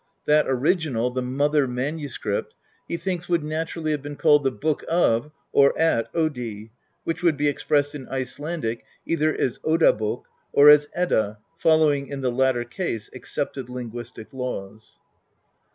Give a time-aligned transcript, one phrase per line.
[0.25, 2.17] That original, '^the mother MS.,"
[2.87, 6.71] he thinks would naturally have been called ^^the book of, or at Oddi,"
[7.03, 12.31] which would be expressed, in Icelandic, either as "Oddabok," or as "Edda," following, in the
[12.31, 14.97] latter case, accepted linguistic laws.